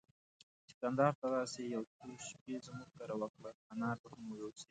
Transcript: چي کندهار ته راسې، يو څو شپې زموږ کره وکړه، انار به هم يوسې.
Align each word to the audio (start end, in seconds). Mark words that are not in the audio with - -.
چي 0.67 0.73
کندهار 0.81 1.13
ته 1.19 1.25
راسې، 1.33 1.61
يو 1.75 1.83
څو 1.97 2.09
شپې 2.27 2.55
زموږ 2.67 2.89
کره 2.97 3.15
وکړه، 3.21 3.49
انار 3.73 3.95
به 4.01 4.07
هم 4.13 4.25
يوسې. 4.41 4.59